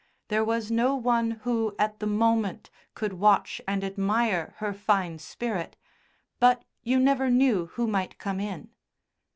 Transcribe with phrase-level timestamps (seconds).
[0.29, 5.77] There was no one who at the moment could watch and admire her fine spirit,
[6.39, 8.71] but you never knew who might come in.